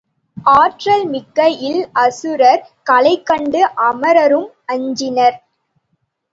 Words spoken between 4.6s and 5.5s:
அஞ்சினர்.